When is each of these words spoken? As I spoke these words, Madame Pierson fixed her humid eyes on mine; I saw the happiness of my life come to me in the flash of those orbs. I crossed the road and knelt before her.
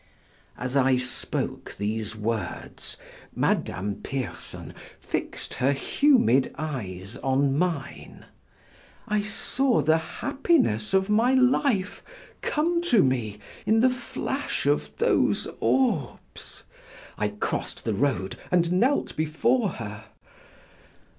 As 0.57 0.75
I 0.75 0.97
spoke 0.97 1.75
these 1.77 2.15
words, 2.15 2.97
Madame 3.35 3.93
Pierson 4.01 4.73
fixed 4.99 5.53
her 5.53 5.73
humid 5.73 6.55
eyes 6.57 7.17
on 7.17 7.55
mine; 7.55 8.25
I 9.07 9.21
saw 9.21 9.81
the 9.83 9.99
happiness 9.99 10.95
of 10.95 11.07
my 11.11 11.35
life 11.35 12.01
come 12.41 12.81
to 12.85 13.03
me 13.03 13.37
in 13.67 13.81
the 13.81 13.91
flash 13.91 14.65
of 14.65 14.89
those 14.97 15.47
orbs. 15.59 16.63
I 17.15 17.27
crossed 17.27 17.85
the 17.85 17.93
road 17.93 18.37
and 18.51 18.71
knelt 18.71 19.15
before 19.15 19.69
her. 19.69 20.05